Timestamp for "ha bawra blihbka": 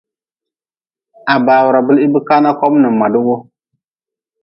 1.27-2.35